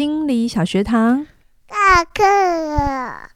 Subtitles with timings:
[0.00, 1.26] 心理小学堂，
[1.68, 3.29] 下课了。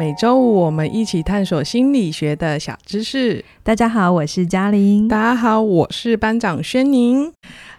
[0.00, 3.44] 每周五我们一起探索心理学的小知识。
[3.62, 5.06] 大家好，我是嘉玲。
[5.06, 7.30] 大家好，我是班长轩宁。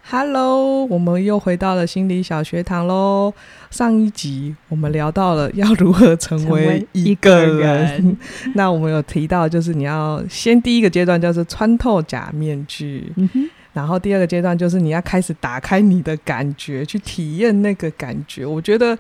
[0.07, 3.34] Hello，我们又回到了心理小学堂喽。
[3.71, 8.16] 上一集我们聊到了要如何成为一个人，
[8.53, 18.45] 那我们有提到，就是你要先第一个阶段就是穿透假面具，嗯、哼然后第二个阶段就是你要开始打开你的感觉，去体验那个感觉。
[18.45, 18.95] 我觉得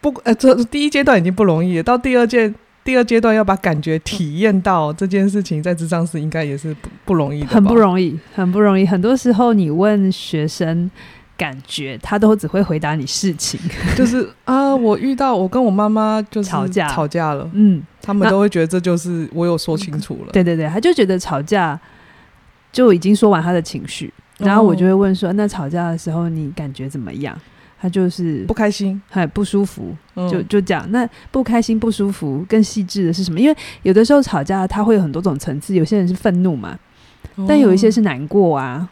[0.00, 2.52] 不，呃，这第一阶段已经不容易了，到第二阶。
[2.84, 8.86] 第二阶段要把感觉体验到这件事情，在智商是应该也是不不容易的，很不容易，很不容易。
[8.86, 10.90] 很多时候你问学生
[11.36, 13.60] 感觉，他都只会回答你事情，
[13.94, 21.78] 就是啊，我遇到我跟我妈妈就是吵架吵架了，嗯，他们都会觉得这就是我有说清楚了，对对对，他就觉得吵架
[22.72, 27.38] 就已经说完他的情绪，然后我就会问说，那吵架的时候你感觉怎么样？
[27.80, 33.38] 他就是不开心，很不舒服，嗯、就就讲那不开心、不舒服，更细致的是什么？
[33.38, 35.74] 因为有的时候吵架，他会有很多种层次。
[35.74, 36.76] 有些人是愤怒嘛，
[37.36, 38.88] 哦、但有一些是难过啊，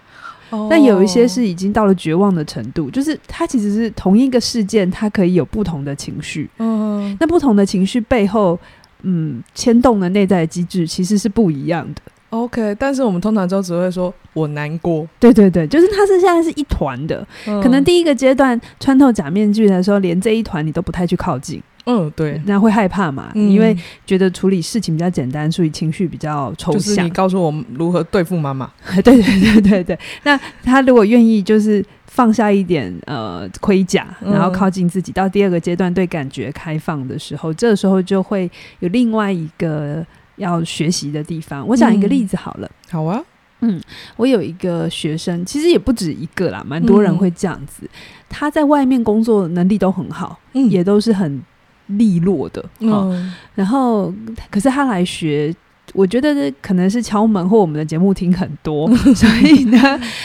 [0.50, 2.88] 哦、但有一些是已经到了绝望的程度。
[2.90, 6.48] 就是他其实是同一个事件，他可以有不同的情绪。
[6.58, 8.58] 嗯，那不同的情绪背后，
[9.02, 12.00] 嗯，牵动的内在机制其实是不一样的。
[12.30, 15.06] OK，但是我们通常都只会说“我难过”。
[15.20, 21.62] 对对对，就是他是现在是一团的，嗯、可能第一个阶段穿透假面具的时候，连这一团你都不太去靠近。
[21.86, 23.30] 嗯，对，那会害怕嘛？
[23.36, 23.74] 嗯、因为
[24.04, 26.80] 觉得处理事情比较简单，所以情绪比较抽象。
[26.80, 28.68] 就是你告诉我们如何对付妈妈。
[29.04, 29.98] 对对对对对。
[30.24, 40.04] 那他如果愿意，就是放下一点呃盔甲，然后靠近自己，嗯、到第二个阶段对感觉开放的时候，这个时候就会有另外一个。
[40.36, 42.66] 要学习的地方，我讲一个例子好了。
[42.68, 43.22] 嗯、好啊，
[43.60, 43.80] 嗯，
[44.16, 47.82] 我有一个学生，其实也不止一个啦，蛮多人会这样子。
[47.82, 47.88] 嗯、
[48.28, 51.42] 他在外面工作能力都很好，嗯，也都是很
[51.86, 53.32] 利落的，嗯、哦。
[53.54, 54.12] 然后，
[54.50, 55.54] 可是他来学，
[55.94, 59.78] 我觉得可能是敲门或我们的节目听很多，嗯、 所以呢，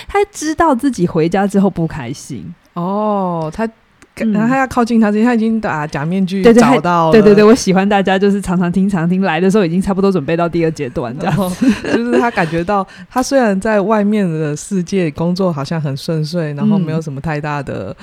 [0.08, 2.54] 他知道自己回家之后不开心。
[2.74, 3.70] 哦，他。
[4.16, 7.12] 然后他要靠近他之前，他已经把假面具找到了。
[7.12, 11.36] 对对对，我喜欢大家就是常常听常听，来的时候已经差不多准备到第二阶段，这样
[11.84, 17.96] 就是他感觉到，他虽然在外面的世界工作好像很顺遂，然后没有什么太大的。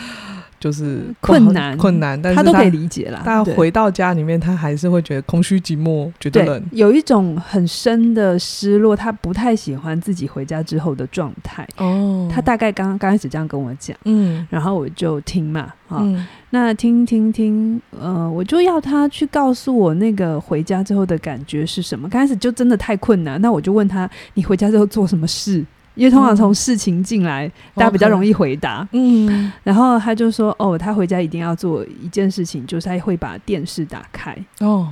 [0.61, 3.23] 就是困难，困难，但是他，他都可以理解啦。
[3.25, 8.97] 但回到家里面，他还是会觉得空虚寂寞，觉得冷，有一种很深的失落。
[8.97, 11.67] 他不太喜欢自己回家之后的状态。
[11.77, 22.09] 哦，他大概刚刚开始这样跟我讲，嗯，然后我就听嘛，啊、嗯，那听听听，呃，我就要他去告诉我那个回家之后的感觉是什么。
[22.09, 25.65] 刚开始就真的太困难，那我就问他，你回家之后做什么事？
[25.99, 28.87] 因为通常从事情进来，嗯、大家比较容易回答。
[28.93, 34.89] 嗯，然后他就说：“哦，他回家一定要做一件事情，就是他会把电视打开。”哦，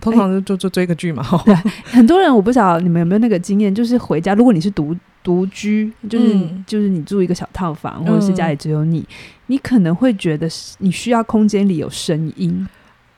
[0.00, 1.22] 通常就就就追个剧嘛。
[1.44, 9.06] 对，很多人我不晓得你们有没有那个经验，就是回家，如果你是独独居，就是、嗯、就是你住一个小套房，或者是家里只有你，嗯、
[9.48, 12.66] 你可能会觉得你需要空间里有声音。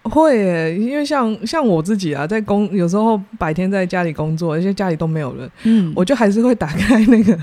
[0.09, 7.39] 会耶，因为像像我自己啊，在工有时候白天在家里工作，而且家里都没有人，嗯， 我就还是会打开那个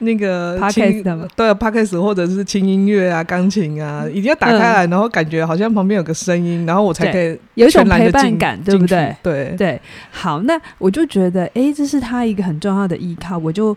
[0.00, 9.14] 那个 Podcast 对 Podcast 或者是轻音乐啊、钢琴啊，一定要打开来，嗯、然后感觉好像旁边有个声音，然后我才可以有一种陪伴感，对不对？
[9.22, 13.76] 对对，好，那我就觉得，哎，这是他一个很重要的依靠，我就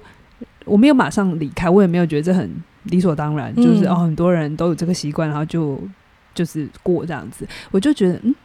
[0.65, 2.50] 我没有马上离开，我也没有觉得这很
[2.83, 5.79] 理所当然，嗯、就是哦，很多人都有这个习惯，然后就。
[6.33, 8.35] 就是过这样子，我就觉得，嗯，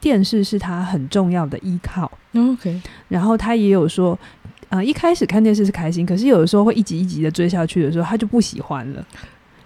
[0.00, 2.10] 电视是他很重要的依靠。
[2.34, 4.12] OK，然后他也有说，
[4.68, 9.04] 啊、呃，一开始看电视是开心，可是有的时候会一集一集的追下去的时候，他就不喜欢了。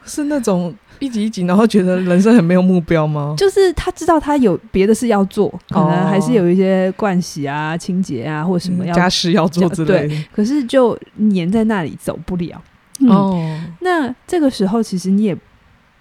[0.04, 3.34] 是那种一集一集，然后觉得人生很没有目标吗？
[3.36, 10.08] 就是他知道他有别的事要做，可能还是有一些盥洗啊、清洁啊，或什么要、嗯、家事要做之类的。
[10.08, 12.62] 对，可是就黏在那里走不了。
[13.00, 15.36] 嗯、哦，那这个时候其实你也。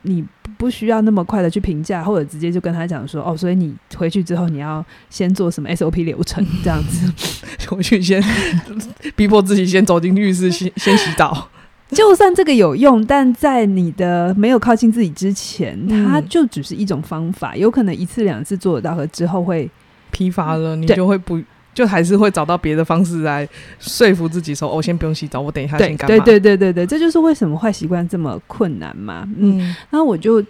[0.04, 0.24] 你
[0.60, 7.10] 不需要那么快的去评价，或者直接就跟他讲说哦，所以你回去之后你要先做什么 SOP 流程这样子，
[7.74, 8.22] 回去先
[9.16, 11.48] 逼迫自己先走进浴室先先洗澡。
[11.92, 19.72] 就算这个有用，但在你的没有靠近自己之前，嗯、它就只是一种方法，有可能一次两次做得到，和之后会
[20.12, 21.42] 疲乏了，你就会不。
[21.74, 23.48] 就还是会找到别的方式来
[23.80, 26.24] 说服自己说，我、哦、先不用洗澡，我等一下先干嘛？
[26.26, 29.24] 对对对对对，这就是为什么坏习惯这么困难嘛。
[29.38, 30.44] 嗯，嗯，然后我就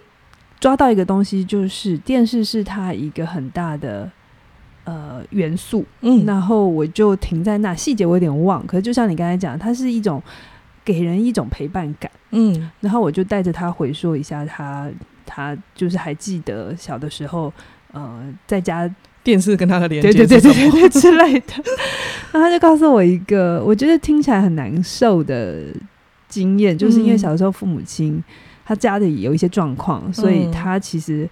[0.58, 4.10] 抓到一个东西，就是电视是它一个很大的
[4.84, 10.22] 呃元素，嗯，然后我就停在那，细节我有点忘，可是就像你刚才讲，它是一种
[10.84, 14.90] 给人一种陪伴感，嗯，然后我就带着他回溯一下他，
[15.24, 17.52] 他他就是还记得小的时候，
[17.92, 18.90] 呃，在家
[19.22, 21.54] 电视跟他的连接，对对对对对之类的，
[22.32, 25.64] 然后他就告诉我一个我觉得听起来很难受的
[26.28, 28.22] 经验，就是因为小时候父母亲
[28.64, 31.28] 他家里有一些状况，嗯，所以他其实。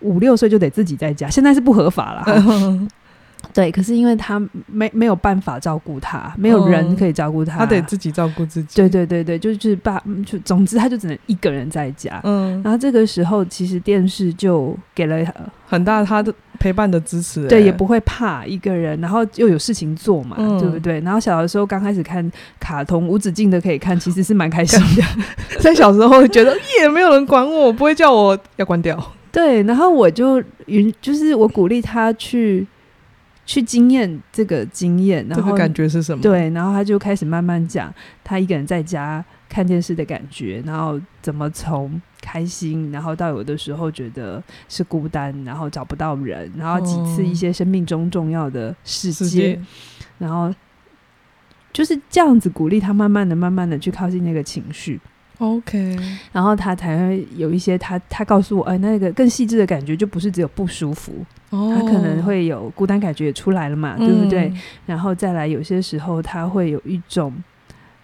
[0.00, 2.24] 五六岁就得自己在家，现在是不合法了。
[3.42, 8.76] 嗯、对，可是因为他没没有办法照顾他，没有人可以照顾他，他得自己照顾自己。
[8.76, 12.20] 对对对对，就是爸，就总之他就只能一个人在家。
[12.24, 15.18] 嗯，然后这个时候其实电视就给了
[15.66, 21.00] 很大他的陪伴的支持，对，也不会怕一个人，然后又有事情做嘛，嗯、对不对？
[21.00, 25.04] 然后小的时候刚开始看卡通，无止境的可以看，其实是蛮开心的。
[25.60, 28.98] 在小时候觉得也没有人管我，不会叫我要关掉。
[29.30, 32.66] 对，然后我就云，就是我鼓励他去
[33.48, 36.20] 去经验这个经验，然后这个感觉是什么？
[36.20, 37.92] 对，然后他就开始慢慢讲
[38.22, 49.64] 他一个人在家看电视的感觉，然后怎么从开心，然后到有的时候觉得是孤单，然后找不到人，然后几次一些生命中重要的事件，哦、
[50.18, 50.54] 然后
[51.72, 55.00] 就是这样子鼓励他，慢慢的、慢慢的去靠近那个情绪。
[55.38, 55.96] OK，
[56.32, 64.52] 然后他才会有一些他他告诉我，哎，那个更细致的感觉就不是只有不舒服，哦、他可能会有孤单感觉也出来了嘛，嗯、对不对？
[64.86, 67.32] 然后再来，有些时候他会有一种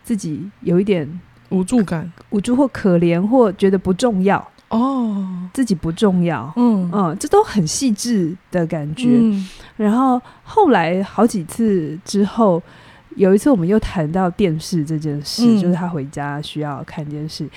[0.03, 1.09] 自己有一点
[1.51, 9.09] 无助感，无助或可怜或觉得不重要哦，自己不重要，嗯嗯，这都很细致的感觉。
[9.11, 12.63] 嗯、然后后来好几次之后。
[13.17, 17.49] 有一次，我们又谈到电视这件事，嗯、就是他回家需要看电视。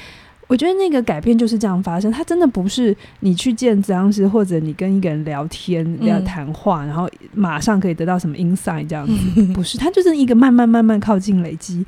[0.47, 2.09] 我觉得那个改变就是这样发生。
[2.09, 9.13] 他真的不是你去见咨商师，或者你跟一个人聊天、聊谈话，然后马上可以得到什么 insight 这样子。
[9.35, 11.85] 嗯、不是，他就是一个慢慢慢慢靠近累积。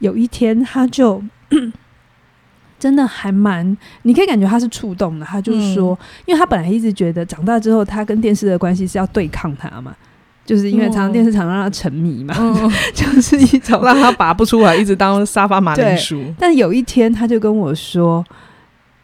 [0.00, 1.22] 有一天，他就
[2.80, 5.24] 真的还蛮，你可以感觉他是触动的。
[5.24, 9.94] 他就说，嗯、因为他本来一直觉得长大之后，他跟电视的关系是要对抗他嘛。
[10.50, 16.20] 就是因为常常电视常让他沉迷嘛，嗯、 就是一种让他拔不出来，一直当沙发马铃薯。
[16.36, 18.24] 但有一天，他就跟我说，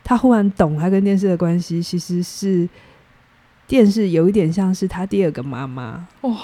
[0.03, 2.69] 他忽然懂他跟电视的关系，其实是
[3.69, 6.09] 电视有一点像是他第二个妈妈。
[6.23, 6.37] 哇，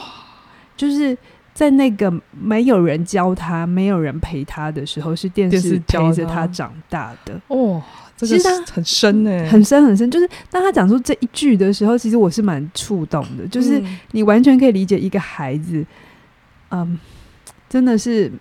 [0.76, 1.18] 就是
[1.54, 7.38] 在那个没有人教他、没有人陪他的时候，是电视陪着他长大的。
[7.48, 7.82] 哦，
[8.16, 8.34] 这个
[8.72, 10.10] 很深诶，很深很深。
[10.10, 13.46] 就是当他讲出这一句的时候，其实我是蛮触动的。
[13.48, 13.82] 就是
[14.12, 15.84] 你完全可以理解一个孩子，
[16.70, 16.98] 嗯，
[17.68, 18.32] 真的是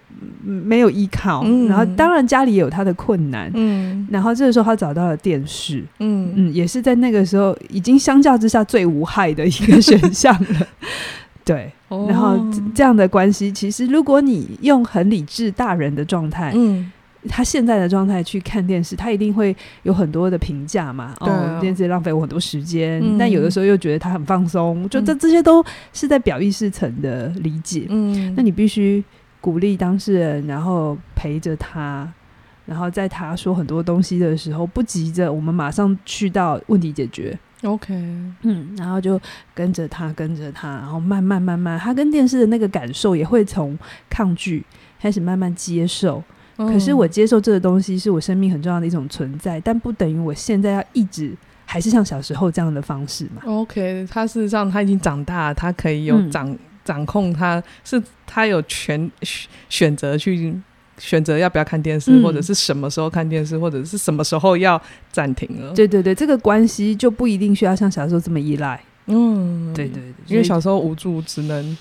[0.44, 10.68] 没有依靠，嗯、然后当然家里也有他的困难，嗯，然后这个时候他找到了电视，嗯嗯，也是在那个时候已经相较之下最无害的一个选项了。
[11.44, 11.72] 对，
[12.07, 12.38] 然后
[12.73, 16.91] 这样的关系，其实如果你用很理智大人的状态，嗯。
[17.29, 21.13] 他现在的状态去看电视，他一定会有很多的评价嘛。
[21.19, 27.85] 啊、哦，电视浪费我很多时间，嗯、但有的时候又觉得他很放松，就这这些都是在表意识层的理解。
[27.89, 29.03] 嗯，那你必须
[29.39, 32.11] 鼓励当事人，然后陪着他，
[32.65, 37.38] 然后在他说很多东西的时候，不急着我们马上去到问题解决。
[37.63, 37.94] OK，
[38.42, 39.19] 嗯，然后就
[39.54, 43.77] 跟着他，跟着他，然后慢慢慢慢，他跟电视的那个感受也会从
[44.10, 44.63] 抗拒
[45.00, 46.24] 开始慢慢接受。
[46.58, 59.10] 可是我接受这个东西是我生命很重要的一种存在，但不等于我现在要一直还是像小时候这样的方式嘛？OK，他事实上他已经长大，他可以有掌、嗯、掌控他，他是他有权
[59.70, 60.56] 选择去
[61.01, 64.79] 选择要不要看电视，嗯、或者是什么时候看电视，或者是什么时候要
[65.12, 65.74] 暂停了。
[65.74, 68.79] 对对对，这个关系就不一定需要像小时候这么依赖。
[69.08, 71.77] 嗯，对对对，因为小时候无助，只能。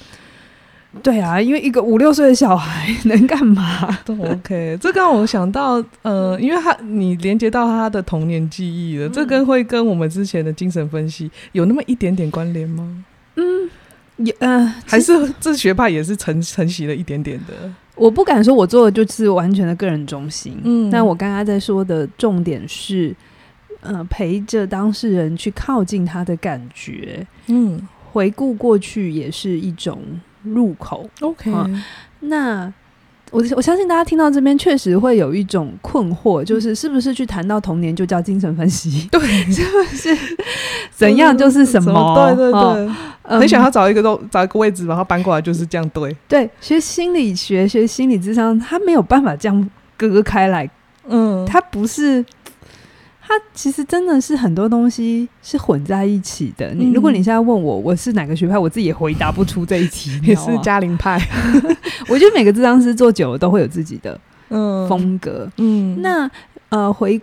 [1.05, 3.97] 对啊，因为一个五六岁的小孩能干嘛？
[4.05, 4.77] 都 OK。
[4.81, 13.05] 这让我想到，呃，因为他你连接到他的童年记忆了，嗯、这跟会跟我们之前的精神分析有那么一点点关联吗？
[13.37, 13.71] 嗯，
[14.17, 17.73] 也呃，还是这学霸也是承承袭了一点点的。
[18.01, 23.15] 我不敢说我做的就是完全的个人中心，嗯，但我刚刚在说的重点是，
[23.81, 30.01] 呃，陪着当事人去靠近他的感觉，嗯，回顾过去也是一种。
[30.43, 31.85] 入口，OK，嗯，
[32.21, 32.73] 那
[33.31, 39.09] 我我相信大家听到这边确实会有一种困惑，就是是不是去谈到童年就叫精神分析？
[39.11, 39.21] 对，
[39.51, 40.17] 是不是
[40.95, 42.35] 怎样就是什么？
[42.35, 42.61] 对对对，
[43.23, 46.15] 哦，很想要找一个都找一个位置，然后搬过来就是这样对。
[46.29, 50.69] 对，学心理学、学心理智商，他没有办法这样割开来。
[51.09, 52.25] 嗯，他不是。
[53.31, 56.75] 它其实真的是很多东西是混在一起的。
[56.75, 60.11] 你、嗯、如果你现在问我我是哪个学派，我自己也回答不出这一题。
[60.27, 61.17] 也是嘉玲派，
[62.11, 65.49] 我觉得每个智商师做久了都会有自己的嗯风格。
[65.59, 66.29] 嗯，嗯那
[66.71, 67.21] 呃回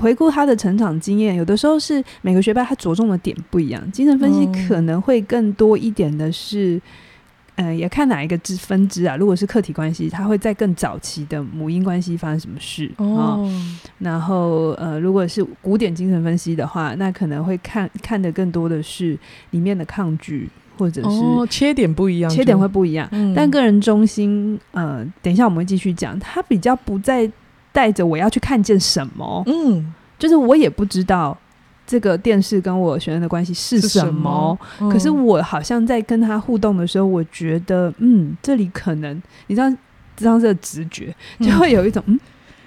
[0.00, 3.82] 回顾他的成长经验，有的时候是每个学派他着重的点不一样。
[3.90, 6.80] 精神分析可能会更多一点的是。
[7.58, 9.16] 嗯、呃，也看哪一个支分支啊？
[9.16, 13.52] 如果是客体关系，它会在更早期的母婴关系发生什么事哦，哦。
[13.98, 19.18] 然后呃，如果是古典精神分析的话，那可能会看看的更多的是
[19.50, 20.48] 里面的抗拒，
[20.78, 23.08] 或者是、哦、切点不一样，切点会不一样。
[23.12, 27.30] 嗯、但个人中心，呃，等一下我们会继续讲，他比较不再
[27.72, 31.36] 带着我要去看见什么，嗯，就是我也不知道。
[31.88, 34.06] 这个电视跟我学生的关系是什么？
[34.06, 39.72] 什么嗯、可是我好像在跟他互动的时候，我觉得，嗯，这里可能，你知道，
[40.14, 42.20] 这样子的直觉就会有一种，嗯，嗯，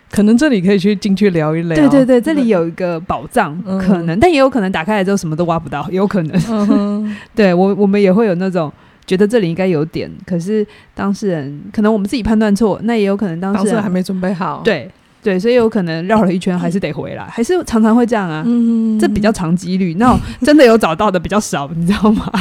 [0.10, 1.76] 可能这里可以去进去聊一聊。
[1.76, 6.42] 对对对，这里有一个宝藏，嗯、可能，但也有可能打开来之后什么都挖不到，有可能。
[6.50, 8.74] 嗯、 对我，我们也会有那种
[9.06, 14.64] 觉得这里应该有点，可是当事人可能我们自己判断错，那也有可能当事人还没准备好。
[14.66, 14.90] 对。
[15.24, 18.44] 对，所以有可能绕了一圈还是得回来，还是常常会这样啊。
[18.46, 22.32] 嗯，这比较长几率，那真的有找到的比较少，你知道吗？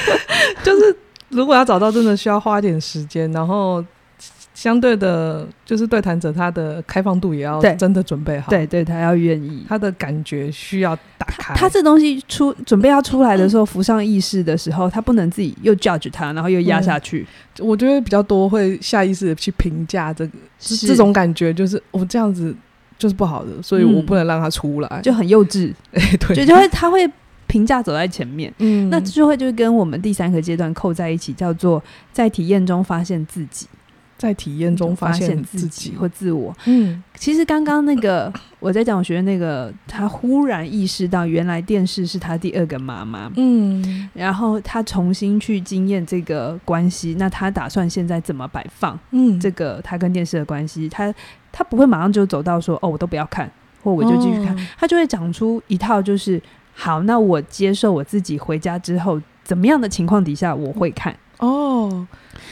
[0.62, 0.96] 就是
[1.28, 3.84] 如果要找到，真的需要花点时间，然后。
[4.60, 11.54] 相对的，就是对谈者他的开放度也要真的准备好，对，对，他要愿意，他的感觉需要打开。
[11.54, 17.26] 他，他这东西出准备要出来的时候，浮上意识的时候，他不能自己又 judge 他，然后又压下去。
[17.58, 20.86] 我觉得比较多会下意识的去评价这个，是。
[20.86, 22.54] 这种感觉就是我这样子
[22.98, 25.72] 就是不好的，所以我不能让他出来，嗯、就很幼稚。
[25.96, 27.10] 哎，对，就就会他会
[27.46, 33.66] 评价走在前面，嗯，那就会就跟我们第三个阶段扣在一起，叫做在体验中发现自己。
[34.20, 36.54] 在体验中发现自己或自我。
[36.66, 43.32] 嗯，其实刚刚那个 我在讲我学的那个，他忽然意识到原来电视是他第二个妈妈。
[43.36, 48.98] 嗯，然后他重新去经验这个关系，那他打算现在怎么摆放？
[49.12, 51.10] 嗯，这个他跟电视的关系，他
[51.50, 53.50] 他不会马上就走到说哦，我都不要看，
[53.82, 56.38] 或我就继续看，哦、他就会讲出一套就是
[56.74, 62.06] 好，那我接受我自己回家之后怎么样的情况底下我会看哦。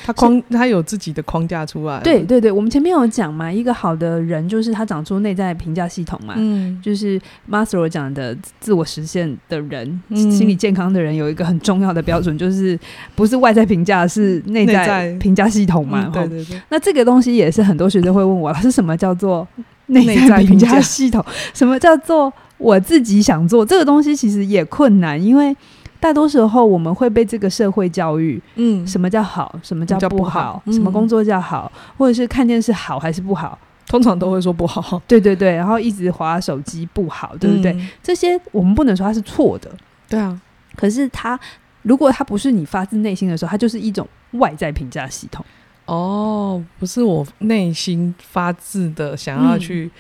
[0.05, 2.01] 他框，是他有自己的框架出来。
[2.01, 6.35] 对对对，我们前面有讲嘛，一个好的人就是他长出内在评价系统嘛。
[6.37, 12.79] 嗯，就是 Maslow 讲的自我实现的人，嗯、心理健康的人有一个很重要的标准，就是
[13.15, 16.11] 不是外在评价，是内在评价系统嘛。
[16.13, 16.61] 对对对。
[16.69, 19.47] 那这个东西也是很多学生会问我，是什么叫做
[19.87, 21.25] 内在评价系统？
[21.53, 24.15] 什么叫做我自己想做这个东西？
[24.17, 25.57] 其实也困难，因为。
[26.01, 35.03] 大多时候我们会被这个社会教育，嗯，什么叫好，什么叫不好，什么工作叫好，或者是看电视好还是不好，通常都会说不好。
[35.07, 37.77] 对对对，然后一直划手机不好，对不对？
[38.03, 39.71] 这些我们不能说它是错的，
[40.09, 40.41] 对啊。
[40.77, 41.39] 可是它，
[41.83, 45.45] 如果它不是你发自内心的时候，它就是一种外在评价系统。
[45.87, 49.91] 哦，不是我内心发自的想要去。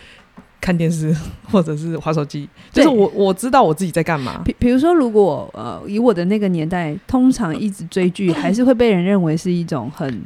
[0.60, 1.14] 看电视
[1.50, 4.42] 或者是划手机，就是我我知道我自己在干嘛。
[4.44, 10.22] 比比如说，如果呃以我的那个年代，通常一直追剧， 还是会被人认为是一种很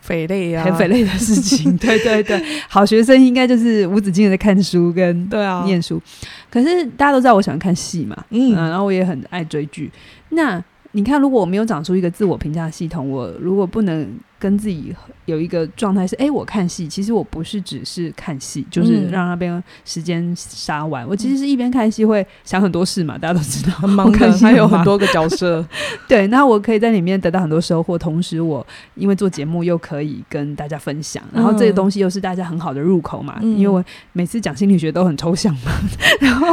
[0.00, 1.76] 匪类啊、很匪类的事情。
[1.78, 5.96] 对对对，好学生应该就是无止境的在看书跟对啊念书。
[5.96, 9.90] 啊、可是大家都知道我喜欢看戏嘛，嗯、呃，然后我也很爱追剧。
[10.30, 14.08] 那你看，如果我没有长出一个自我评价系统，我如果不能。
[14.40, 21.04] 跟自己有一个状态是，哎、欸，我看戏，其实我不是只是看戏，就是让那边时间杀完。
[21.04, 25.66] 嗯、我其实是一边看戏会想很多事嘛，大家都知道，很忙的，看戏还有很多个角色。
[26.06, 28.64] 对，那我可以在里面得到很多收获，同时我
[28.94, 35.72] 因为做节目又可以跟大家分享，然后这个东西又是大家很好的入口嘛，嗯、因为我每次讲心理学都很抽象嘛，
[36.22, 36.46] 然后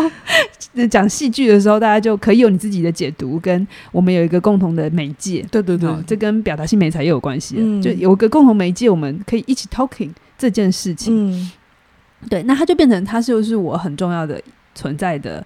[0.89, 5.45] 讲戏剧的时候，大家就可以有你自己的解读，跟我们有一个共同的媒介。
[5.51, 7.55] 对对对，这跟表达性美材也有关系。
[7.59, 11.31] 嗯就有个共同媒介，我们可以一起 talking 这件事情。
[11.31, 11.51] 嗯，
[12.29, 14.41] 对，那它就变成它就是我很重要的
[14.73, 15.45] 存在的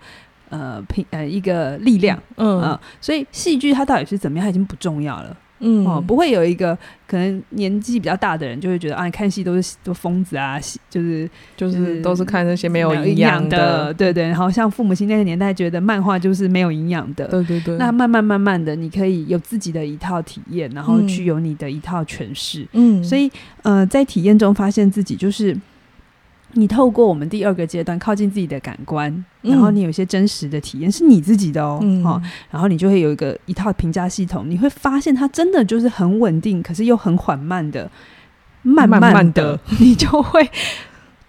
[0.49, 2.17] 呃平呃一个力量。
[2.37, 5.37] 嗯啊，所以戏剧它到底是怎么样，它已经不重要了。
[5.59, 14.23] 嗯哦，不会有一个可能年纪比较大的人就会觉得啊，你看戏都是都疯子啊，就是就是都是看那些没有营养的，的，对对。
[14.27, 17.77] 然后像父母亲那个年代觉得漫画就是没有营养的，对对对。
[17.77, 22.67] 那慢慢慢慢的，你可以有自己的一套体验，然后去有你的一套诠释。
[22.73, 23.31] 嗯，所以
[23.63, 25.55] 呃，在体验中发现自己就是。
[26.53, 29.11] 你透过我们第二个阶段靠近自己的感官，
[29.43, 37.89] 嗯、然后你有一些真实的体验是你自己的哦，嗯、哦，然后你就会有一个一套评价系统，你会发现它真的就是很稳定，可是又很缓慢的，
[38.63, 40.49] 慢慢的，慢慢的 你就会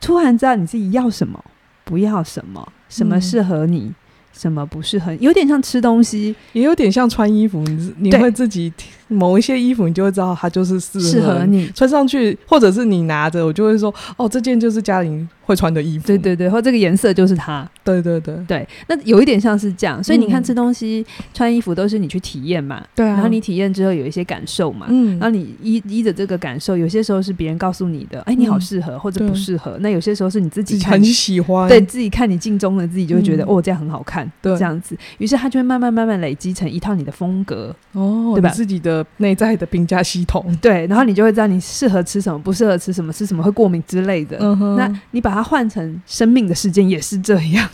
[0.01, 1.45] 突然知道你自己要什么，
[1.85, 3.79] 不要什么，什么适合你。
[3.81, 3.95] 嗯
[4.33, 5.13] 什么不适合？
[5.17, 7.63] 有点像吃东西，也有点像穿衣服。
[7.65, 8.73] 你你会自己
[9.11, 16.07] 某一些衣服，你就会知道它就是适适合你穿上去，或者是你拿着，我就会说哦，这件就是嘉玲会穿的衣服。
[16.07, 17.69] 对对对，或这个颜色就是它。
[17.83, 20.03] 对对对对，那有一点像是这样。
[20.05, 22.81] 所以你看，吃东西、嗯、穿衣服都是你去体验嘛。
[22.95, 23.15] 对啊。
[23.15, 24.87] 然后你体验之后有一些感受嘛。
[24.89, 25.19] 嗯。
[25.19, 29.77] 然后你依依着这个感受，有些时候是别人告诉你的，哎，你好适合，或者不适合。
[29.81, 34.31] 那有些时候是你自己看很喜欢，对自己看你镜中的自己就会觉得、嗯、哦，这样很好看。
[34.41, 34.97] 对，这样子。
[35.19, 38.51] 于是它就会慢慢慢慢累积成一套你的风格哦，对吧？
[38.51, 44.39] 自己的内在的评价系统， 对，然后你就会知道你适合吃什么，不适合吃什么，吃什么会过敏之类的。
[44.41, 47.69] 嗯，那你把它换成生命的事件也是这样，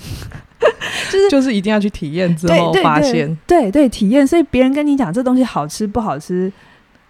[1.11, 4.27] 就是就是一定要去体验之后发现，对对，对，体验。
[4.27, 6.53] 所以别人跟你讲这东西好吃不好吃，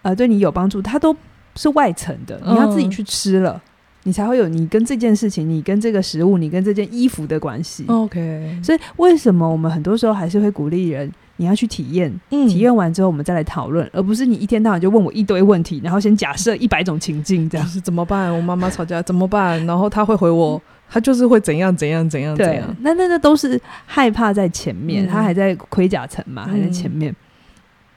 [0.03, 1.15] 呃，对你有帮助，它都
[1.55, 3.53] 是外层的，你要自己去吃了。
[3.53, 3.61] 嗯
[4.07, 7.85] 你才会有你跟这件事情，你跟这个食物，你跟这件衣服的关系。
[7.89, 17.67] OK，所以为什么我们很多时候还是会鼓励人，你要去体验，嗯，体验完之后我们再来讨论，而不是你一天到晚就问我一堆问题，然后先假设一百种情境这样。
[17.67, 18.35] 就是怎么办？
[18.35, 19.65] 我妈妈吵架怎么办？
[19.67, 22.77] 然后她会回我，他就是会怎样怎样怎样怎样。
[22.81, 27.13] 那那那都是害怕在前面，嗯、他还在盔甲层嘛，还在前面。
[27.13, 27.17] 嗯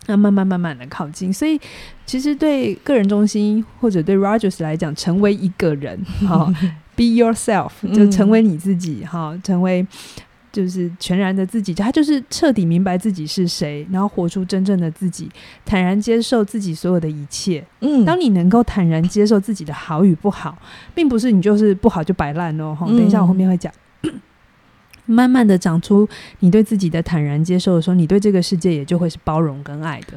[0.07, 1.59] 那慢慢慢慢的靠近，所以
[2.03, 6.51] 其实对个人中心或者对 Rogers 来讲，成为一个人，哈，
[6.97, 9.85] Be yourself，就成为你自己，哈，成为
[10.51, 15.29] 就是全然的自己，他就是彻底明白自己是谁，然后活出真正的自己，
[15.65, 17.63] 坦然接受自己所有的一切。
[17.81, 20.57] 嗯，当你能够坦然接受自己的好与不好，
[20.95, 22.85] 并不是你就是不好就摆烂哦，哈。
[22.87, 23.71] 等一下我后面会讲。
[25.05, 26.07] 慢慢的长出
[26.39, 30.13] 你对自己的坦然接受的时候，你对这个世界也就会是包容跟爱的。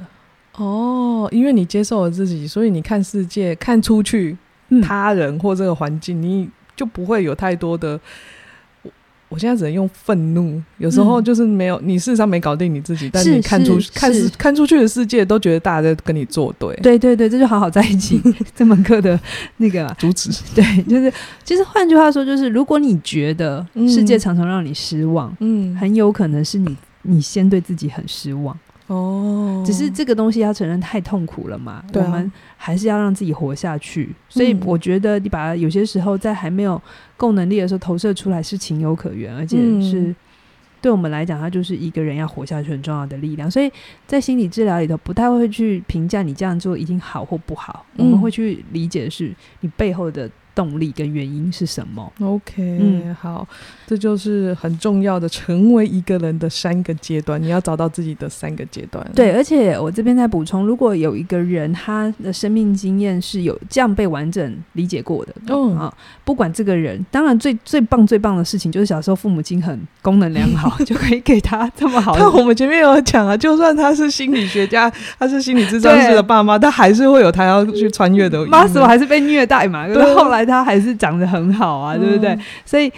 [0.57, 4.37] 哦，因为你接受了自己，所以你看世界、看出去，
[4.83, 7.99] 他人或这个环境，嗯，你就不会有太多的。
[9.33, 18.21] 我现在只能用愤怒，有时候就是没有、嗯、你事实上没搞定你自己，但你看出看看出去的世界都觉得大家在跟你作对，对对对，这就好好在一起。
[18.55, 19.19] 这门课的
[19.57, 21.11] 那个主旨，对，就是
[21.43, 28.57] 其实换句话说，就是如果你觉得世界常常让你失望，嗯，很有可能是你你先对自己很失望。
[28.93, 31.83] 哦，只是这个东西要承认太痛苦了嘛？
[31.93, 34.15] 对啊，我们还是要让自己活下去。
[34.29, 36.81] 所以我觉得你把它有些时候在还没有
[37.17, 40.15] 够能力的时候投射出来是情有可原，而且是
[40.81, 43.51] 对我们来讲，它就是一个人要活下去很重要的力量。
[43.51, 43.71] 所以
[44.07, 50.31] 在心理治疗里头，不太会去评价你这样做一定好或不好，我们会去理解的是你背后的。
[50.55, 53.47] 动力跟原因是什么？OK，嗯，好，
[53.87, 59.05] 这就是很重要的，成为一个人的三个阶段，你要找到自己的三个阶段。
[59.15, 65.93] 对，而且我这边在补充，如果有一个人他的生命经验是有这样被完整理解过的，嗯啊，
[66.25, 72.21] 不管这个人，当然最最棒最棒的事情就是小时候父母亲很功能良好， 就可以给他这么好的。
[72.21, 78.45] 但我们前面有讲啊，就算他是心理学家， 他是心理咨商师的爸妈，他还是会有他要去穿越的。
[78.47, 80.42] 妈死我还是被虐待嘛，可是后来。
[80.45, 82.31] 他还是长得很好啊，对不对？
[82.31, 82.93] 嗯、所以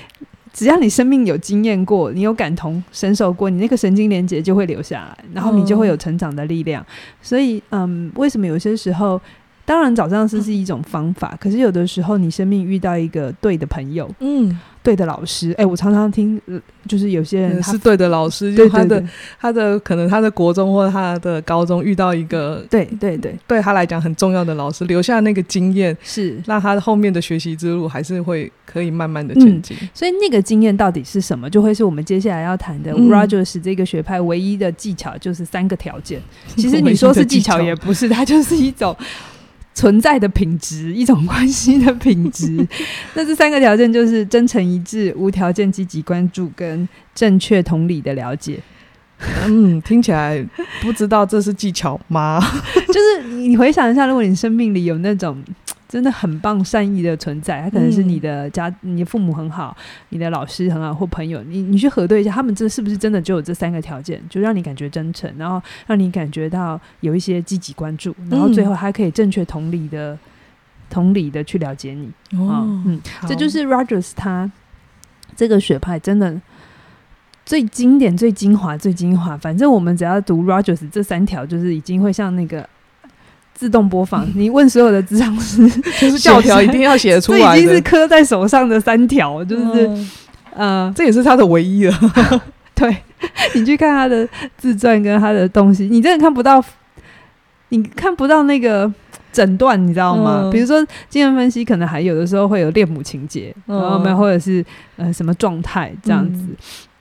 [0.53, 6.83] 只要你生命有经验过，你有感同身受过，你那个神经连接就会留下来，然后你就会有成长的力量。
[6.83, 6.87] 嗯、
[7.21, 9.21] 所以，嗯，为什么有些时候，
[9.65, 14.59] 当然找上司是一种方法，嗯、可是有的时候你生命遇到一个对的朋友，嗯。
[14.85, 16.39] 对的老师，哎、欸，我常常听，
[16.87, 19.03] 就是有些人是对的老师，就他的
[19.41, 29.89] 他的可能他的国中或者他的高中遇到一个对对对，对他来讲很重要的老师，留下那个经验，是让他后面的学习之路还是会可以慢慢的前进、嗯。
[29.95, 32.93] 所以那个经验到底是什么，就会是我们接下来要谈的。
[32.93, 36.21] 嗯、Rogers 这个学派唯一的技巧就是三个条件。
[36.57, 38.95] 其实你说是技巧也不是，它就是一种。
[39.75, 42.67] 存在的品质，一种关系的品质。
[43.15, 48.59] 那这三个条件就是真诚一致、无条件积极关注跟正确同理的了解。
[49.47, 50.45] 嗯，听起来
[50.81, 52.41] 不知道这是技巧吗？
[52.89, 55.37] 就是你回想一下，如果你生命里有那种。
[55.95, 59.77] 真的很棒，善意的存在，他可能是你的家，嗯、你的父母很好，
[60.09, 70.19] 你的老师很好，或朋友，你你去核对一下，他们这是不是真的就有这三个条件，就让你感觉真诚，然后让你感觉到有一些积极关注，然后最后还可以正确同理的、嗯、
[70.91, 72.07] 同理的去了解你。
[72.41, 74.51] 哦，嗯，这就是 Rogers 他
[75.37, 76.35] 这个学派真的
[77.47, 79.37] 最经典、最精华、最精华。
[79.37, 82.69] 反正我们只要读 Rogers 这三条，就是已经会像那个。
[83.55, 85.67] 自动播放，你问所有的智商师，
[85.99, 90.07] 就是教条一定要写出来的，这已经是刻在手上的三条，就是，
[90.57, 91.97] 嗯，这也是他的唯一了。
[92.75, 92.95] 对，
[93.55, 96.63] 你去看他的自传跟他的东西，你真的看不到，
[97.69, 98.93] 你看不到那个
[99.33, 100.41] 诊断，你知道吗？
[100.43, 104.65] 嗯、比如说精神分析，可能还有的时候会有恋母情节，嗯、然后没有或者是
[104.97, 106.45] 呃什么状态这样子。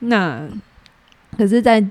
[0.00, 0.40] 嗯、那
[1.36, 1.84] 可是，在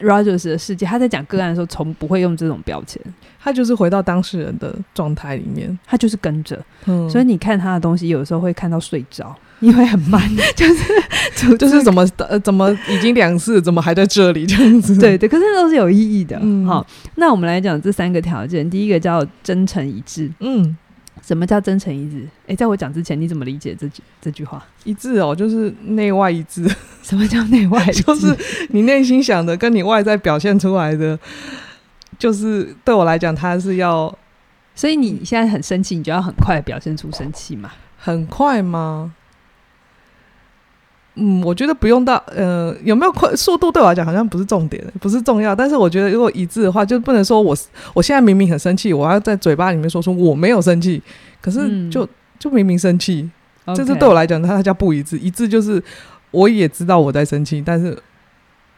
[0.00, 3.00] Rogers 的世界，他在讲个案的时候，从不会用这种标签，
[3.42, 6.58] 他就是回到当事人的状态里面，他就是跟着。
[6.86, 9.34] 嗯、所以你看他的东西，有的时候会看到睡着。
[9.60, 10.20] 因为很慢，
[10.54, 14.98] 就是就是怎么呃怎么已经两次，怎么还在这里这样子？
[14.98, 16.38] 对对，可是都是有意义的。
[16.42, 20.30] 嗯，好，那我们来讲这三个条件，第一个叫真诚一致。
[20.40, 20.76] 嗯，
[21.24, 22.28] 什么叫真诚一致？
[22.46, 24.62] 哎，在我讲之前，你怎么理解这句这句话？
[24.84, 26.68] 一致哦，就是内外一致。
[27.02, 28.02] 什么叫内外一致？
[28.04, 28.36] 就是
[28.70, 31.18] 你内心想的跟你外在表现出来的，
[32.18, 34.14] 就是对我来讲，它是要。
[34.74, 37.70] 所以你现在很生气，你就要很快表现出生气嘛？
[37.96, 39.14] 很快吗？
[41.16, 45.54] 嗯，我觉得不用到，呃，有没有快速度对我来讲好像不是重点，不是重要。
[45.54, 47.56] 但是我觉得如果一致的话，就不能说我
[47.92, 51.00] 我现在明明很生气，我要在嘴巴里面说出我没有生气，
[51.40, 53.30] 可是就、嗯、就明明生气，
[53.76, 55.16] 这是对我来讲，它叫不一致。
[55.18, 55.82] 一致就是
[56.32, 57.96] 我也知道我在生气，但是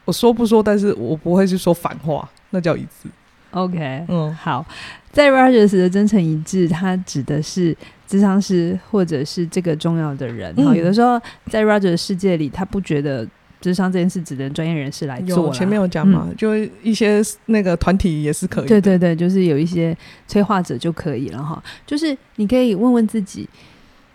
[0.04, 3.08] 我说不说，但是我不会去说反话，那叫一致。
[3.52, 4.62] OK，嗯，好，
[5.10, 7.74] 在 Rogers 的真诚一致，它指的是
[8.08, 10.54] 咨商师或者是这个重要的人。
[10.56, 13.26] 嗯、有的时候在 Rogers 的世界里，他不觉得
[13.60, 15.52] 智商这件事只能专业人士来做。
[15.52, 18.68] 前面有讲嘛，嗯、就一些那个团体也是可以。
[18.68, 21.62] 对对对，就是有一些催化者就可以了哈。
[21.86, 23.48] 就是你可以问问自己，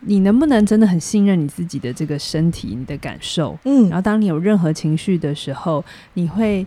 [0.01, 3.57] 你能不能真的很信任你自己的这个身体、你的感受？
[3.65, 6.65] 嗯，然后当你有任何情绪的时候，你会。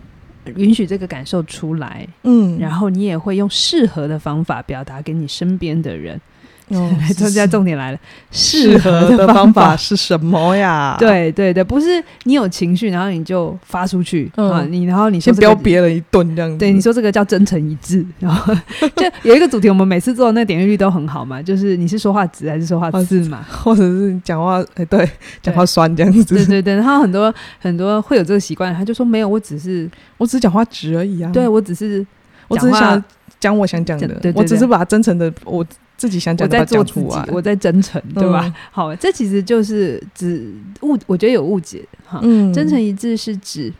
[0.57, 6.21] 允许这个感受出来，嗯，然后你也会用适合的方法表达给你身边的人。
[6.69, 7.99] 哦， 现在重点来了，
[8.31, 10.95] 适合的方法是什么呀？
[10.99, 16.57] 对对对，不是你有情绪，然后你就发出去啊，你然后你先飙别人一顿这样子。
[16.57, 18.53] 对，你说这个叫真诚一致，然后
[18.95, 25.07] 就有一个主题，我们每次做的那点阅率都很好嘛，就是你是说话直还是说话字嘛，或者是讲话哎对，
[25.43, 26.35] 讲话酸这样子。
[26.35, 31.29] 对对对，然后很多很多会有这个习惯，他就说没有，我只是我只是讲话直而已啊。
[31.31, 32.05] 对，我只是
[32.47, 33.03] 我只是想
[33.39, 35.63] 讲我想讲的，我只是把它真诚的我。
[35.97, 38.43] 自己想讲，我在做自己，我在真诚，对吧？
[38.45, 42.19] 嗯、好，这其实就是指误，我觉得有误解哈。
[42.21, 43.71] 嗯，真诚一致是指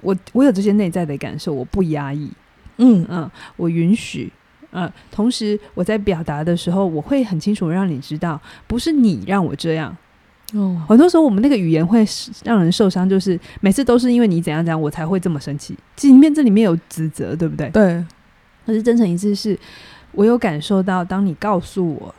[0.00, 2.30] 我，我有这些内在的感受，我不压抑，
[2.78, 4.32] 嗯嗯，我允许，
[4.72, 9.94] 嗯，同时我在表达的时候，我会很清楚让你知道，不是你让我这样。
[10.54, 12.04] 哦，很多时候我们那个语言会
[12.42, 15.76] 让人受伤，就是每次都是因为你怎样怎样，我才会这么生气。
[15.94, 17.68] 这里面这里面有指责，对不对？
[17.68, 18.04] 对。
[18.64, 19.58] 可是真诚一致是。
[20.12, 22.14] 我有感受到，当你告诉我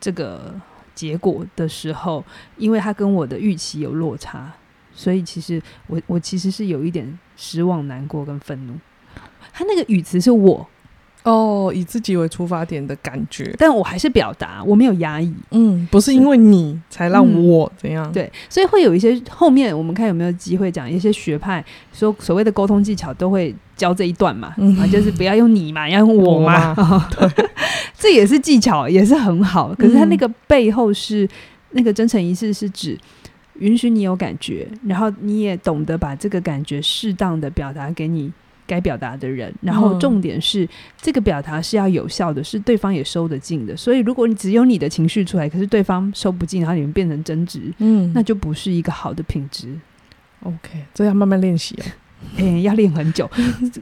[0.00, 0.54] 这个
[0.94, 2.24] 结果的时候，
[2.56, 4.52] 因为他跟我的预期有落差，
[4.94, 8.74] 所以其实我我其实是有一点失望、难过跟愤怒。
[9.52, 10.68] 他那个语词是我。
[11.22, 15.30] 哦，以自己为出发点的感觉，但我还是表达，我没有压抑。
[15.50, 18.10] 嗯，不是因为你才让我怎样？
[18.10, 26.74] 嗯、对，所以会有一些后面我们看有没有机会讲一些学派说所谓的沟通技巧都会教这一段嘛，嗯、啊，就是不要用你嘛，要用我嘛。
[27.10, 27.46] 对，
[27.98, 29.74] 这也是技巧，也是很好。
[29.74, 31.28] 可是它那个背后是、嗯、
[31.72, 32.98] 那个真诚仪式，是指
[33.58, 38.32] 允许你有感觉，然后你也懂得把这个感觉适当的表达给你。
[38.70, 40.68] 该表达的人，然后重点是、嗯、
[41.02, 43.76] 这个表达是要有效的，是对方也收得进的。
[43.76, 49.68] 所以，如果你只有你的情绪出来，可是对方收不进，然后你们变成争执，嗯，那就不是一个好的品质。
[50.44, 51.84] OK，这要慢慢练习哦，
[52.38, 53.28] 哎、欸，要练很久。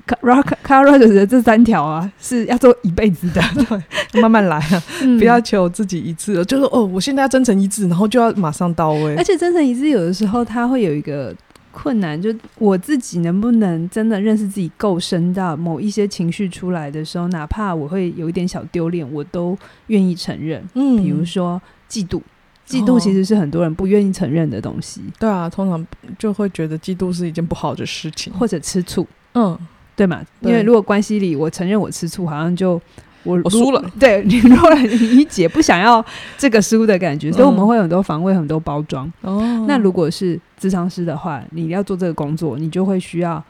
[0.07, 3.43] Carl Rogers 的这三条啊，是要做一辈子的，
[4.11, 9.15] 对，慢慢来啊， 嗯、不要求自己一致，就是哦，我现在要真诚一致，然后就要马上到位。
[9.17, 11.37] 而且真诚一致，有的时候它会有一个。
[11.73, 19.57] 困难就我自己能不能真的认识自己够深到某一些情绪出来的时候，哪怕我会有一点小丢脸，我都
[19.89, 20.63] 愿意承认。
[20.75, 22.21] 嗯，比如说嫉妒，
[22.67, 25.01] 嫉妒其实是很多人不愿意承认的东西。
[25.01, 25.13] 哦。
[25.21, 25.87] 对啊，通常
[26.19, 29.07] 就会觉得嫉妒是一件不好的事情，或者吃醋。
[29.35, 29.59] 嗯，
[29.95, 30.25] 对嘛？
[30.41, 30.51] 对。
[30.51, 32.81] 因为如果关系里我承认我吃醋，好像就。
[33.29, 36.05] 我我输了，对 你后来你姐不想要
[36.39, 39.11] 这个输的感觉，所以我们会有很多防卫，很多包装。
[39.21, 43.43] 哦，那如果是咨商师的话，你要做这个工作，你就会需要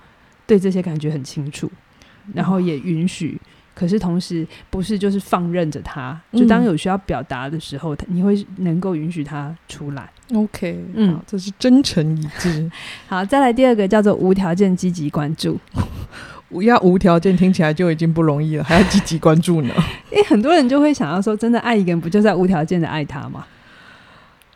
[0.46, 1.70] 对这些感觉很清楚，
[2.34, 3.40] 然后也允许。
[3.74, 10.10] 可是同时不是就是放任着他，就当有需要表达的时候，你会能够允许他出来。
[10.34, 12.68] OK，嗯，这是真诚一致。
[13.06, 15.56] 好，再来第二个叫做无条件积极关注。
[16.62, 19.74] 要无条件听起来就已经不容易了，还要积极关注呢。
[20.10, 23.44] 因为很多人就会想要说，真的爱一个人，不就是要无条件的爱他吗？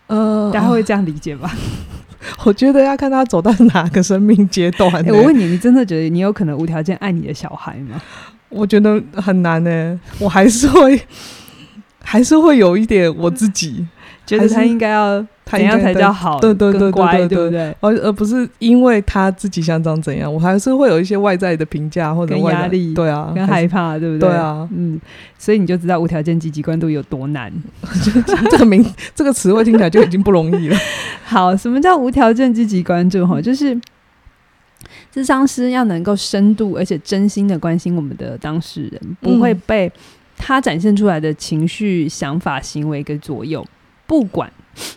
[0.06, 1.50] 呃，大家会这样理解吧？
[2.44, 4.90] 我觉得要看他走到哪个生命阶段。
[4.90, 8.00] 欸，我问你，你真的觉得你有可能无条件爱你的小孩吗？
[8.48, 11.00] 我觉得很难呢，我还是会，
[12.02, 13.86] 还是会有一点我自己
[14.26, 15.24] 觉得他应该要。
[15.44, 16.40] 怎样才叫好？
[16.40, 17.76] 对对对对对，对不对？
[17.80, 24.30] 而而不是因为他自己想长怎样，我还是会有一些外在的评价或者压力，对啊，跟害怕，对不对？
[24.30, 24.98] 对啊，嗯，
[25.38, 27.52] 所以你就知道无条件积极关注有多难。
[28.50, 28.82] 这个名
[29.14, 30.76] 这个词汇听起来就已经不容易了。
[31.26, 33.26] 好，什么叫无条件积极关注？
[33.26, 33.78] 哈，就是
[35.10, 39.92] 智商师要能够深度而且真心的关心我们的当事人，不会被
[40.38, 43.62] 他展现出来的情绪、想法、行为给左右，
[44.12, 44.52] 不管。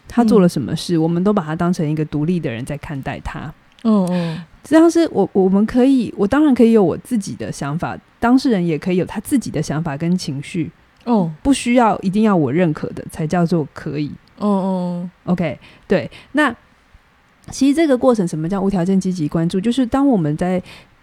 [0.10, 3.54] 他做了什么事，嗯、我们都把他当成一个独立的人在看待他。
[3.84, 10.70] 嗯嗯，这样是我我们可以，我当然可以有我自己的想法，当事人也可以有他自己的想法跟情绪。
[11.06, 14.12] 哦，不需要一定要我认可的才叫做可以。
[14.38, 16.10] 哦哦，OK，对。
[16.34, 16.54] 那
[17.52, 19.62] 其实这个过程，什么叫无条件积极关注？
[19.62, 20.62] 就是当我们在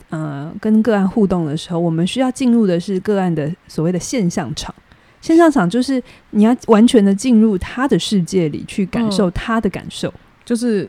[0.09, 4.75] 呃跟个案互动的时候，我们需要进入的是个案的所谓的现象场。
[5.23, 10.87] 现象场就是你要完全的进入他的世界里去感受他的感受，嗯、就是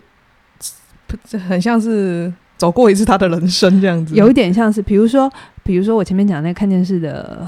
[1.48, 5.32] 很像是走过一次他的人生这样子，有一点像是，比如说，
[5.64, 7.48] 比如说我前面讲那个看电视的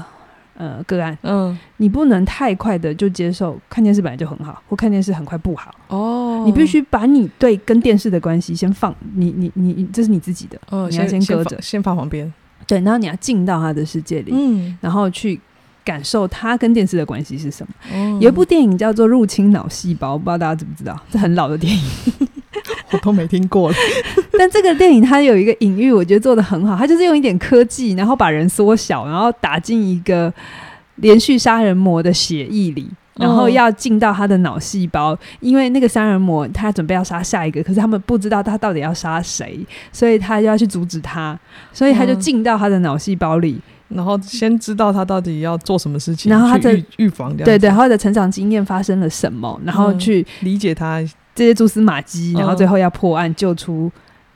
[0.54, 5.74] 呃个案，嗯，你不能太快的就接受看电视本来就很好，或看电视很快不好。
[5.88, 12.32] 哦，你必须把你对跟电视的关系先放，你你你你这是你自己的，哦，你要先搁着，先放旁边，
[12.64, 15.40] 对，然后你要进到他的世界里，嗯，然后去。
[15.86, 17.72] 感受它跟电视的关系是什么？
[17.94, 21.00] 嗯、有一部电影叫做《入侵脑细胞》，不知道大家知不知道？
[21.08, 21.82] 这很老的电影，
[22.90, 23.76] 我都没听过了。
[24.36, 26.76] 但这个电影它有一个隐喻，我觉得做的很好。
[26.76, 30.32] 它就是用一点科技，然后把人缩小，然后打进一个
[30.96, 35.14] 连续杀人魔的血液里，然后要进到他的脑细胞。
[35.14, 41.38] 嗯、因为那个杀人魔他准备要杀下一个，可是他们不知道他到底要杀谁，所以他就要去阻止他，
[41.72, 43.60] 所以他就进到他的脑细胞里。
[43.88, 51.00] 然后先知道他到底要做什么事情，然后他的预防这样，对对，他的成长经验发生了什么，然后去、嗯、理解他
[51.34, 53.90] 这些蛛丝马迹，然后最后要破案，救出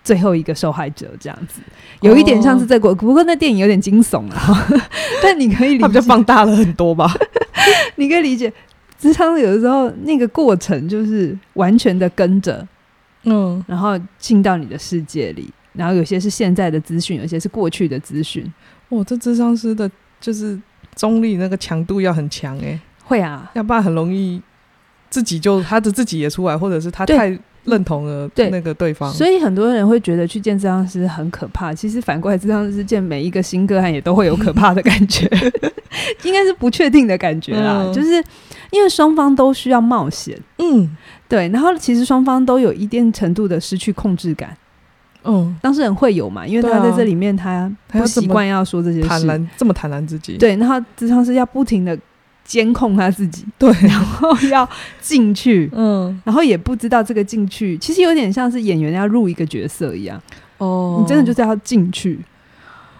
[0.04, 1.60] 最后一个受害者，这样子，
[2.00, 4.68] 有一点像是这个，不过那电影有点惊悚啊，
[5.22, 7.12] 但你可以理解，他比较放大了很多吧？
[7.96, 8.52] 你可以理解，
[8.98, 12.66] 职场有的时候那个过程就是完全的跟着，
[13.24, 18.50] 嗯，然后进到你的世界里，然后有些是现在的资讯，有些是过去的资讯。
[18.90, 20.57] 哦，这智商师的就是
[20.94, 24.40] 中立那个强度要很强哎，会啊，要不然很容易
[25.09, 31.72] 自己就他的自己也出来，或者是他太认同了那个对方，对，所以很多人会觉得去见智商师很可怕。
[31.72, 35.29] 其实反过来，智商师见每一个新个案也都会有可怕的感觉，
[36.24, 38.22] 应该是不确定的感觉啦，嗯、就是
[38.70, 40.96] 因为双方都需要冒险，嗯，
[41.29, 44.57] 对，然后其实双方都有一定程度的失去控制感。
[45.24, 46.46] 嗯，当事人会有嘛？
[46.46, 50.38] 因为他在这里面，他不习惯要说这些事，坦然这么坦然自己。
[50.38, 51.98] 对，然后咨商是要不停的
[52.42, 54.68] 监控他自己，对，然后要
[55.00, 60.20] 进去， 嗯，然后也不知道这个进去，其实有点像是演员要入一个角色一样。
[60.59, 62.18] 哦，你真的就是要进去，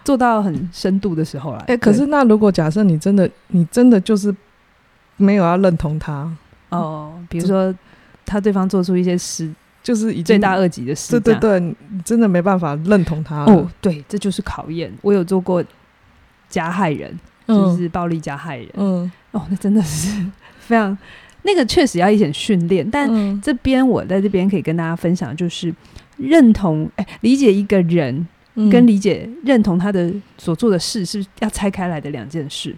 [0.04, 1.59] 做到很深度的时候来。
[1.68, 4.35] 哎，可是那如果假设你真的，你真的就是
[5.16, 6.30] 没有要认同他，
[6.68, 7.74] 哦，比如说
[8.26, 9.50] 他对方做出一些事。
[9.82, 13.66] 就是以罪大恶极的事，对对对，你真的没办法认同他哦。
[13.80, 14.92] 对，这就是考验。
[15.00, 15.64] 我有做过
[16.48, 18.68] 加害人，嗯、就是暴力加害人。
[18.74, 20.24] 嗯，哦，那真的是
[20.58, 20.96] 非常
[21.42, 22.88] 那个，确实要一点训练。
[22.88, 25.74] 但这边我在这边可以跟大家分享，就是
[26.18, 28.28] 认同，哎，理解一个人
[28.70, 32.76] 跟理解认同他的所做的事是要拆开来的两件事。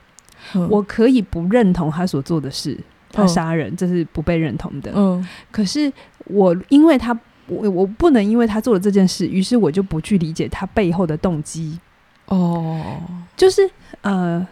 [0.54, 2.78] 嗯、我可以不认同他所做的事。
[3.12, 4.90] 他杀人，这是不被认同的。
[4.94, 5.92] 嗯，可是
[6.24, 11.78] 我因为他，我我不能因为他做了这件事，于是我就不去理解他背后的动机。
[12.26, 13.00] 哦，
[13.36, 13.68] 就是
[14.00, 14.44] 呃，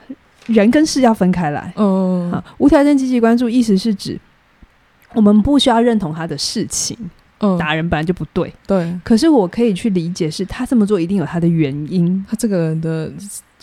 [0.46, 1.72] 人跟事要分开来。
[1.76, 4.18] 嗯，好，无条件积极关注，意思是指
[5.14, 6.96] 我们不需要认同他的事情。
[7.38, 8.52] 嗯，打人本来就不对。
[8.66, 12.24] 对，可是我可以去理解，是他这么做一定有他的原因。
[12.28, 13.10] 他这个人的。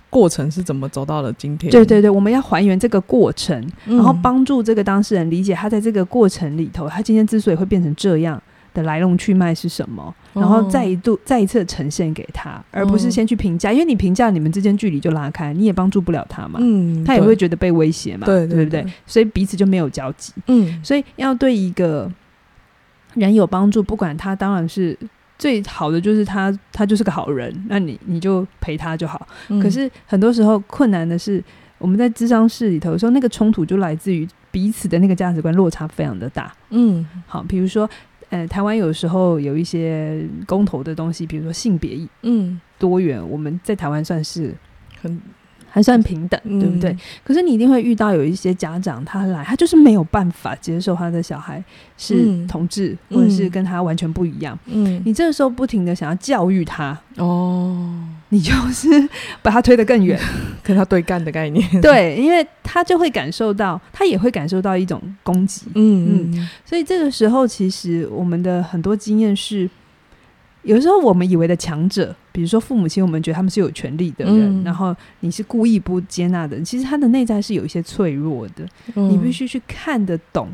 [0.10, 1.72] 过程是怎么走到了今天？
[1.72, 8.42] 对对对，我们要还原这个过程，然后帮助这个当事人理解他在这个过程里头，他今天之所以会变成这样
[8.74, 16.60] 的来龙去脉是什么，然后再一度再一次呈现给他，而不是先去评价，因为你评价，你们之间距离就拉开，你也帮助不了他嘛。
[16.62, 18.26] 嗯，他也会觉得被威胁嘛。
[18.26, 18.86] 对对不对？
[19.06, 20.32] 所以彼此就没有交集。
[20.48, 22.10] 嗯，所以要对一个
[23.14, 24.98] 人有帮助，不管他当然是。
[25.38, 29.28] 最好的就是他，他就是个好人，那你你就陪他就好。
[29.50, 31.44] 嗯、可是很多时候困难的是，
[31.78, 36.52] 我们在智商室里头，的时候那个冲突就来自于彼此的那个价值观落差非常的大。
[36.72, 37.88] 嗯，好，比如说，
[38.30, 44.56] 呃，台湾有时候有一些公投的东西，比如说性别，嗯，多元，我们在台湾算是
[45.02, 45.22] 很
[45.78, 46.90] 还算平等，对不对？
[46.90, 51.64] 嗯、可是你一定会遇到有一些家长，他来，他就是没有办法接受他的小孩
[52.00, 54.58] 是同志，嗯、或者是跟他完全不一样。
[54.66, 58.90] 嗯，你这个时候不停的想要教育他，哦，你就是
[59.44, 60.20] 把他推得更远，
[60.64, 61.64] 跟他对干的概念。
[61.80, 65.68] 对，因为他就会感受到，他也会感受到一种攻击。
[65.76, 69.70] 嗯嗯，所以这个时候，其实我们的很多经验是。
[70.64, 80.50] 有时候我们以为的强者，比如说父母亲，我们觉得他们是有权利的人，嗯、然后你是故意不接纳的，其实他的内在是有一些脆弱的，嗯、你必须去看得懂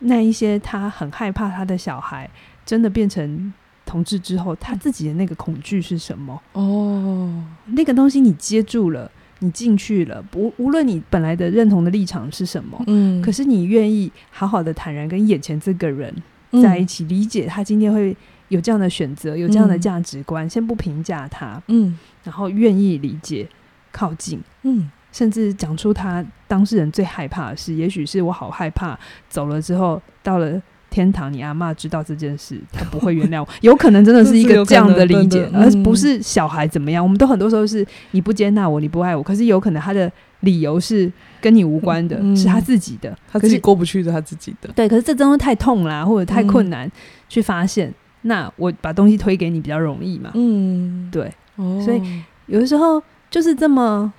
[0.00, 2.28] 那一些他很害怕他的小孩
[2.66, 3.52] 真的变成
[3.86, 6.42] 同志之后，他自己的那个恐惧是什么？
[6.54, 16.12] 哦，那个东西你接住了，你进去了，不无论你本来的认同的立场是什么，嗯，可是你愿意好好的坦然跟眼前这个人
[16.60, 18.16] 在一起，嗯、理解他今天会。
[18.52, 23.48] 有这样的选择，有这样的价值观，嗯、先不评价他，嗯，然后愿意理解、
[23.90, 27.72] 靠近，嗯，甚至讲出他当事人最害怕的事。
[27.72, 28.98] 也许是我好害怕
[29.30, 30.60] 走了之后，到了
[30.90, 33.48] 天堂，你阿嬷知道这件事，他不会原谅我。
[33.62, 37.02] 有可能真的是一个这样的理解，而不是小孩怎么样。
[37.02, 41.10] 我们都很多时候是你不接纳我，你不爱我，可是有可能他的理由是
[41.40, 44.68] 跟你无关的，嗯、是他自己的，他自己过不去的，他自己的。
[44.74, 46.90] 对，可是这真的太痛啦，或者太困难
[47.26, 47.90] 去发现。
[48.22, 50.30] 那我把东西推给你比较容易嘛？
[50.34, 52.00] 嗯，对，哦、所以
[52.46, 54.12] 有的时候就是这么，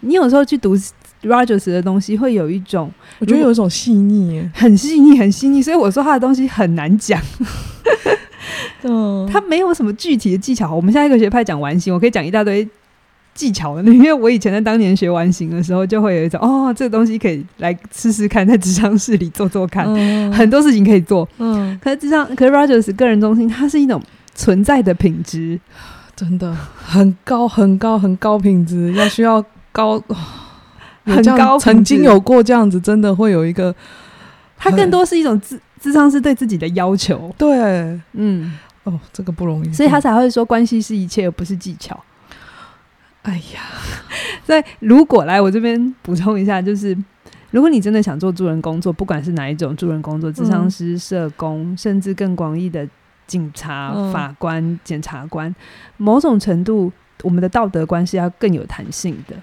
[0.00, 0.76] 你有时候去读
[1.22, 5.62] Rogers 的东西，会有一种，我觉得有一种细腻，很细腻，很细腻。
[5.62, 7.20] 所以我说他的东西很难讲，
[8.82, 10.74] 嗯，他没有什么具体的技巧。
[10.74, 12.66] 我们下一个学派讲完形，我可以讲一大堆。
[13.36, 21.28] 技巧的， 因为我以前在当年学完形的时候，就会有一种哦，这个东西可以来试试看，在智商室里做做看，嗯、很多事情可以做。
[21.38, 24.02] 嗯，可是智商，可是 Rogers 个人中心，它是一种
[24.34, 25.60] 存在的品质，
[26.16, 30.02] 真的很高很高很高品质，要需要高
[31.04, 33.74] 很高，曾经有过这样子，真的会有一个，
[34.56, 37.30] 它更多是一种智智商是对自己的要求。
[37.36, 41.98] 对，嗯，哦，这个不容易，所以他才会说关系是一切，而不是技巧。
[43.26, 43.60] 哎呀，
[44.46, 46.96] 所以如果来我这边补充一下，就是
[47.50, 52.88] 如果你真的想做助人工作，不管是哪一种助人工作，智商师、社工，甚至更广义的
[53.26, 55.52] 警察、嗯、法官、检察官，
[55.96, 59.34] 某种程度，我们的道德观是要更有弹性的。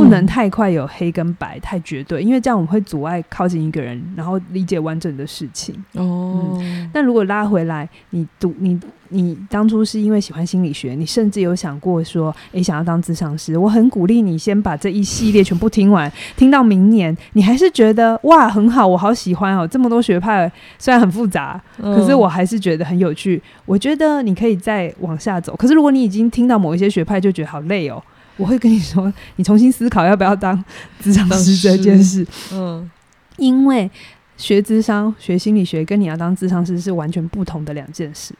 [0.00, 5.74] 不能太快有黑跟白，太绝对，因为这样我们会阻碍靠近一个人，然后理解完整的事情。
[5.94, 6.58] 哦，
[6.94, 13.58] 那、嗯、如果拉回来，你读你你当初是因为喜欢心理学，你甚至有想过说，哎、欸，想要当咨商师。
[13.58, 19.66] 我很鼓励你先把这一系列全部听完，听到明年，你还是觉得哇很好，我好喜欢哦。
[19.66, 23.42] 这么多学派虽然很复杂，可是我还是觉得很有趣。
[23.66, 25.54] 我觉得你可以再往下走。
[25.56, 28.02] 可是如果你已经听到某一些学派，就觉得好累哦。
[28.40, 30.64] 我会跟你说， 你重新思考要不要当
[31.00, 32.26] 智商师这件事。
[32.52, 32.90] 嗯，
[33.36, 33.90] 因为
[34.36, 38.34] 学智商、学心理学跟你要当智商师是完全不同的两件事。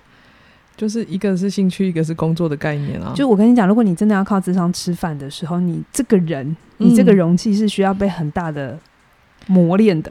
[0.76, 3.12] 就是一个是兴趣，一个是工作的概念啊。
[3.14, 8.78] 就我跟你讲，如果你真的要靠智商吃饭的时候，你这个人，你这个容器是需要被很大的
[9.46, 10.10] 磨练的。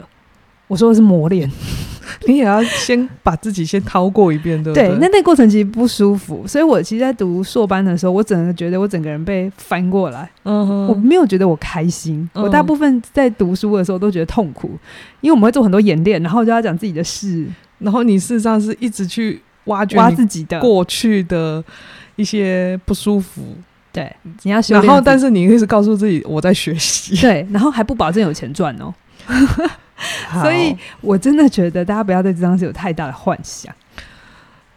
[0.70, 1.52] 我说的是磨练。
[2.26, 4.90] 你也要先把自己先掏过一遍，对不对？
[4.90, 14.72] 对，那那过程其实不舒服，所以我其实，在读硕班的时候，我整个觉得我整个人被翻过来，嗯哼，我没有觉得我开心，嗯、我大部分在读书的时候都觉得痛苦，
[15.22, 17.46] 因为我们会做很多演练，然后就要讲自己的事，
[17.78, 21.64] 然后你事实上是一直去挖掘挖自己的过去的
[22.16, 23.42] 一些不舒服，
[23.94, 28.94] 对，你要，然后但是你一直告诉自己我在学习，对，然后还不保证有钱赚哦。
[30.42, 33.74] 所以，我真的觉得大家不要对这张是有太大的幻想。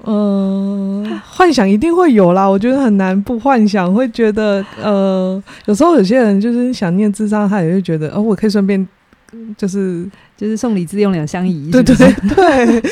[0.05, 2.45] 嗯，幻想一定会有啦。
[2.45, 8.85] 我觉得很难不幻想，会觉得呃，有时候有些人就是想念智商，他也会觉得哦，我可以顺便
[9.57, 10.05] 就是
[10.37, 11.71] 就是送礼自用两相宜。
[11.71, 12.13] 对对对。
[12.35, 12.83] 对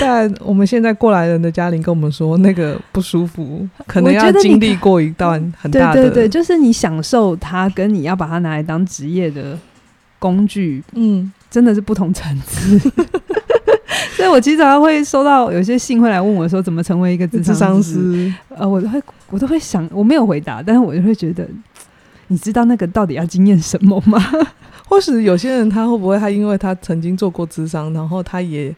[0.00, 6.02] 但我们现在过来人的嘉玲跟我们说，那个不舒服， 可能要经历过一段很大的。
[6.02, 9.58] 对对对，就是你享受它，跟你要把它拿来当职业的
[10.20, 11.32] 工具，嗯。
[11.50, 12.78] 真的是不同层次，
[14.16, 18.32] 所以我经常会收到有些信会来问我说，怎么成为一个智商师？
[18.48, 21.48] 呃，我都会我都会想，我没有回答，但是我就会觉得，
[22.28, 24.22] 你知道那个到底要经验什么吗？
[24.88, 28.74] 或许有些人他会不会他因为他曾经做过智商，然后他也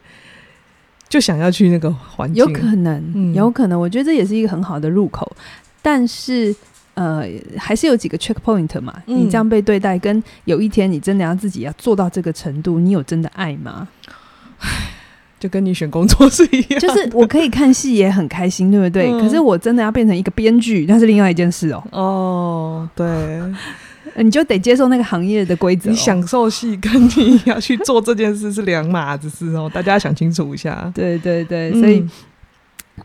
[1.07, 2.43] 就想要去那个环境？
[2.43, 5.31] 有可能，嗯、有可能，我觉得这也是一个很好的入口，
[5.81, 6.55] 但是。
[6.99, 7.23] 呃，
[7.57, 8.93] 还是有几个 checkpoint 嘛。
[9.07, 13.87] 嗯、你这样被对待，跟有一天你真的要自己要做到这个程度，你有真的爱吗？
[15.39, 19.09] 就跟你选工作是一样，就是我可以看戏也很开心，对不对？
[19.09, 21.81] 嗯、可是我真的要变成一个编剧，那是另外一件事哦。
[21.93, 23.07] 哦，对，
[24.21, 25.89] 你就得接受那个行业的规则。
[25.89, 30.91] 你享受戏跟你要去做这件事是两码子事哦， 大家想清楚一下。
[30.93, 32.09] 对对对，所以、嗯、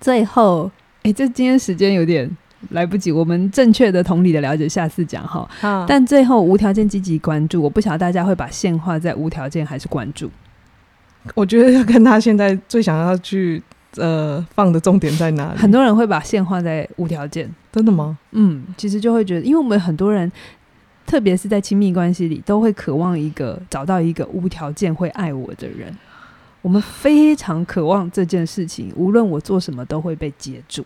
[0.00, 0.68] 最后，
[1.04, 2.28] 哎，这今天时间有点
[2.70, 5.48] 来不及，我们正确的同理的了解，下次讲哈。
[5.60, 10.30] 好但最后无条件积极关注，我不晓得大家会把线画在无条件还是关注。
[11.34, 13.62] 我觉得要跟他现在最想要去
[13.96, 15.58] 呃放的重点在哪里？
[15.58, 18.18] 很多人会把线画在无条件，真的吗？
[18.32, 20.30] 嗯，其实就会觉得，因为我们很多人，
[21.06, 25.96] 特别是在亲密关系里，都会渴望一个找到一个无条件会爱我的人。
[26.60, 30.84] 我们非常渴望这件事情，无论我做什么都会被接住。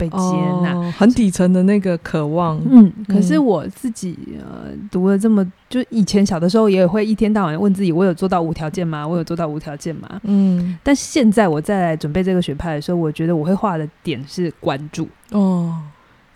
[0.00, 0.16] 被接
[0.62, 2.58] 纳、哦，很底层的那个渴望。
[2.64, 9.06] 嗯，可是我自己呃读了这么，就以前小的时候也会一天到晚问自己：我有做到无条件吗？
[9.06, 10.08] 我有做到无条件吗？
[10.22, 15.06] 嗯，但现在我再来准备这个学派的时候，我觉得我会画的点是关注。
[15.32, 15.76] 哦，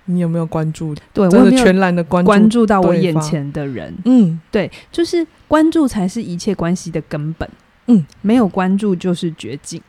[0.04, 0.94] 你有没有关注？
[1.14, 3.94] 对，我有全然的关注关注到我眼前的人。
[4.04, 7.48] 嗯，对，就是关注才是一切关系的根本。
[7.86, 9.80] 嗯，没有关注就是绝境。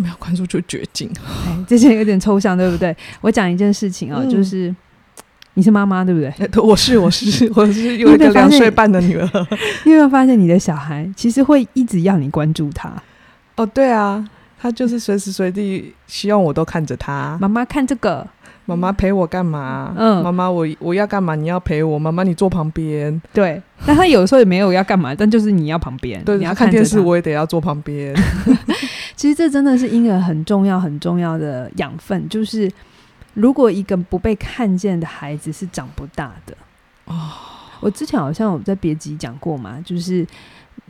[0.00, 1.10] 没有关注就绝境，
[1.46, 2.96] 哎，这些有点抽象，对不对？
[3.20, 4.74] 我讲一件事情啊、哦，嗯、就是
[5.54, 6.32] 你是妈妈，对不对？
[6.62, 9.28] 我是，我是， 我是有一个两岁半的女儿。
[9.84, 12.90] 你有没有发现你的小孩其实会一直要你关注他？
[13.56, 14.26] 哦，对啊，
[14.58, 17.36] 他就是随时随地希望我都看着他。
[17.40, 18.26] 妈妈看这个。
[18.70, 19.92] 妈妈陪我干嘛？
[19.96, 21.34] 嗯，妈妈，我我要干嘛？
[21.34, 21.98] 你要陪我。
[21.98, 23.20] 妈妈，你坐旁边。
[23.32, 26.22] 对，但他有时候也没有要干嘛，但就是你要旁边。
[26.24, 28.14] 对，你要看电视，我也得要坐旁边。
[29.16, 32.28] 其实这真的是婴儿很重要、很重要的养分。
[32.28, 32.70] 就是
[33.34, 36.56] 如果一个不被看见的孩子是长不大的。
[37.06, 37.14] 哦，
[37.80, 40.26] 我之前好像有在别集讲过嘛，就是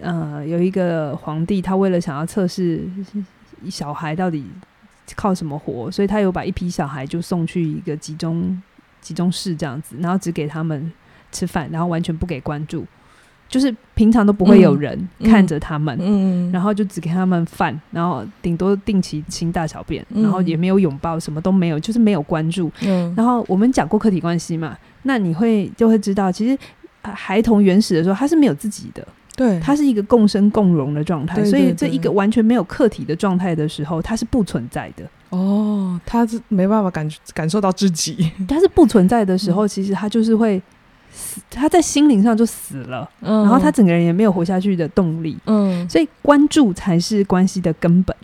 [0.00, 2.82] 呃，有一个皇帝，他为了想要测试
[3.68, 4.44] 小孩到底。
[5.16, 5.90] 靠什么活？
[5.90, 8.60] 所以他有把一批小孩就送去一个集中
[9.00, 10.92] 集中室这样子，然后只给他们
[11.32, 12.84] 吃饭，然后完全不给关注，
[13.48, 22.70] 就是平常都不会有人看着他们，嗯，然后就只给他们饭，然后顶多定期清大小便，然后也没有拥抱，什么都没有，就是没有关注。
[22.82, 26.58] 嗯，然后我们讲过客体关系嘛，那你会就会知道，其实
[27.02, 29.06] 孩童原始的时候他是没有自己的。
[29.40, 35.04] 对，它是一个共生共荣的状态，对对对，所以这一个完全没有客体的状态的时候，它是不存在的。
[35.30, 40.60] 哦，它是没办法感感受到自己， 它是不存在的时候，其实它就是会
[41.10, 45.38] 死，它在心灵上就死了，嗯，然后他整个人也没有活下去的动力。
[45.46, 48.14] 嗯，所以关注才是关系的根本，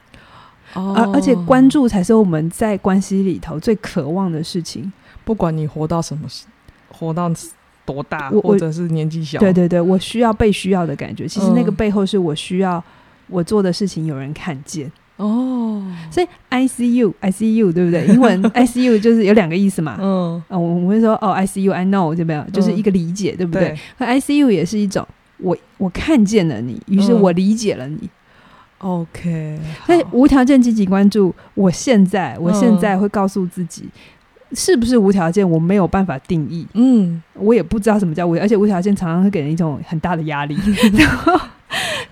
[0.74, 4.92] 哦，而而且关注才是我们在关系里头最渴望的事情。
[5.24, 6.44] 不管你活到什么时，
[6.90, 7.32] 活到。
[7.86, 9.38] 多大，或者是年纪小？
[9.38, 11.26] 对对对，我需要被需要的感觉。
[11.26, 12.82] 其实那个背后是我需要
[13.28, 15.82] 我做的事情有人看见哦。
[16.10, 18.06] 所以 I see you, I see you，对不对？
[18.08, 19.96] 英文 I see you 就是有两个意思嘛。
[20.00, 22.44] 嗯，我们会说哦，I see you, I know，对不对？
[22.52, 23.78] 就是一个理解，对不对？
[23.98, 25.06] 那 I see you 也是一种
[25.38, 28.10] 我我看见了你，于是我理解了你。
[28.78, 31.34] OK，所以无条件积极关注。
[31.54, 33.88] 我现在，我现在会告诉自己。
[34.52, 35.48] 是不是无条件？
[35.48, 36.66] 我没有办法定义。
[36.74, 40.56] 嗯，我也不知道什么叫无，而且无条件常常会给人一种很大的压力。
[40.96, 41.38] 然后，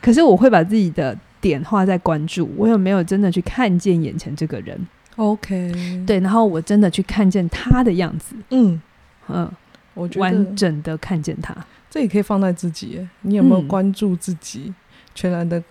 [0.01, 4.78] 可是我会把自己的点画在关注，我有没有真的去看见眼前这个人
[5.16, 8.35] ？OK，对，然后我真的去看见他的样子。
[8.51, 8.80] 嗯
[9.28, 9.51] 嗯，
[9.95, 11.55] 我觉得完整的看见他，
[11.89, 13.07] 这也可以放在自己。
[13.22, 14.64] 你有没有关注自己？
[14.66, 14.74] 嗯、
[15.14, 15.62] 全然的。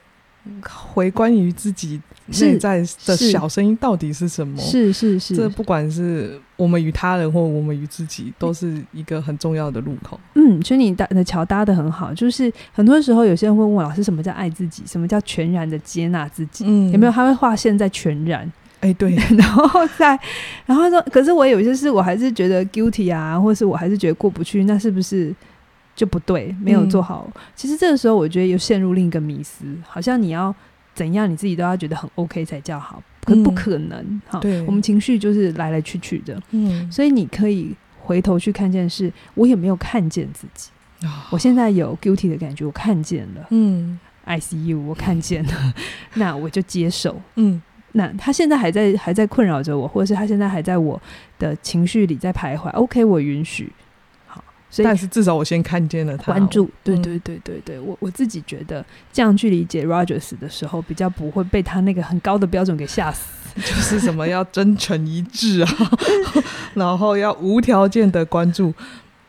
[0.94, 2.02] 回关于自己
[2.42, 4.58] 内在的小声音到底是什么？
[4.58, 10.20] 是是是，这不管是我们与他人或我们与自己，都是一个很重要的路口。
[10.36, 12.14] 嗯，所以你搭的桥搭的很好。
[12.14, 14.84] 就是很多时候，有些人会问我老师，什么叫爱自己？
[14.86, 16.66] 什么叫全然的接纳自己？
[16.68, 17.12] 嗯，有没有？
[17.12, 18.52] 他会画线在全然。
[18.82, 19.16] 哎，对。
[19.38, 20.20] 然后再，
[20.66, 24.66] 然后说，可是我有些事，我还是觉得 guilty 啊，或是我还是觉得过不去。
[24.66, 25.34] 那是不是？
[25.96, 27.28] 就不对，没有做好。
[27.36, 30.54] 嗯、其实这个时候，我觉得又陷入另一个迷思，好像你要
[30.96, 34.22] 怎样，你自己都要觉得很 OK 才叫好，可不可能。
[34.28, 36.42] 哈、嗯，对，我们情绪就是来来去去的。
[36.52, 40.70] 嗯，所以你可以回头去看见，是我也没有看见自己？
[41.04, 43.46] 哦、我现在有 guilty 的感觉，我看见了。
[43.50, 45.74] 嗯，I see you，我看见了，
[46.16, 47.22] 那我就接受。
[47.36, 51.02] 嗯，那他现在还在还在困扰着我，或者是他现在还在我
[51.38, 52.70] 的情绪里在徘徊。
[52.72, 53.72] OK，我允许。
[54.74, 63.22] 所以但是至少我先看见了他，关注，对对对对对，我我自己觉得这样去理解 Rogers 的时候，比较不会被他那个很高的标准给吓死。
[63.56, 65.70] 就是什么要真诚一致啊，
[66.74, 68.74] 然后要无条件的关注，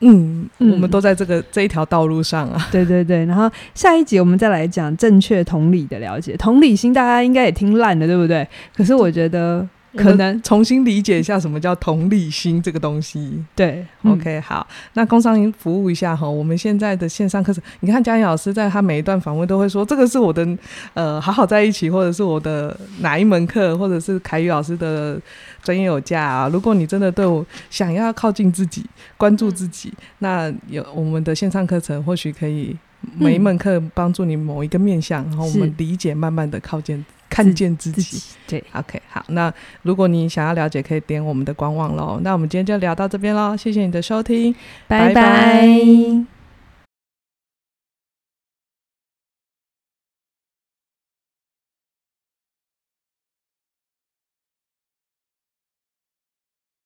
[0.01, 2.69] 嗯，嗯我们都在这个这一条道路上啊。
[2.73, 8.49] 对对对，然后下一集我们再来讲正确同理的了解，同理心大家应该也听烂了，对不对？
[8.75, 9.69] 可是我觉得。
[9.97, 13.43] 可能重新理解一下什么叫同理心这个东西。
[13.55, 20.47] 对，OK，好，那工商服务一下哈，我们现在的线上课程，你看佳颖老师在他每一段访问都会说，这个是我的
[20.95, 25.21] 呃好好在一起，或者是我的哪一门课，或者是凯宇老师的
[25.63, 26.49] 专业有价啊。
[26.49, 28.85] 如果你真的对我想要靠近自己，
[29.17, 32.77] 关注自己，那有我们的线上课程或许可以
[33.17, 37.05] 每一门课帮助你某一个面向，嗯、然后我们理解，慢慢的靠近。
[37.35, 39.25] 看见自己，自己对，OK，好。
[39.29, 42.21] 那如果你想要了解，可以点我们的官网喽。
[42.23, 44.55] 那我们今天就聊到这边喽，谢谢你的收听，
[44.87, 45.15] 拜拜。
[45.15, 46.34] 拜拜。